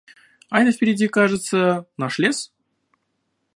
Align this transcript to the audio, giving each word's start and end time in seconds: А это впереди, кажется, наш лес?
А 0.49 0.61
это 0.61 0.71
впереди, 0.71 1.07
кажется, 1.07 1.85
наш 1.95 2.17
лес? 2.17 2.51